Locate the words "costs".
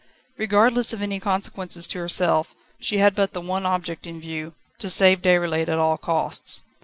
5.99-6.63